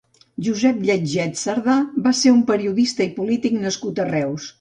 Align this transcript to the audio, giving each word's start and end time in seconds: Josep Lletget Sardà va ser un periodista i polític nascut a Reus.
Josep 0.45 0.77
Lletget 0.85 1.35
Sardà 1.41 1.75
va 2.07 2.13
ser 2.21 2.33
un 2.37 2.39
periodista 2.47 3.07
i 3.07 3.11
polític 3.19 3.59
nascut 3.67 4.03
a 4.05 4.07
Reus. 4.09 4.49